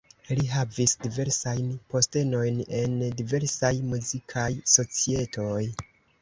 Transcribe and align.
Li 0.37 0.43
havis 0.51 0.93
diversajn 1.01 1.67
postenojn 1.95 2.57
en 2.79 2.97
diversaj 3.19 3.71
muzikaj 3.93 4.49
societoj. 4.79 5.61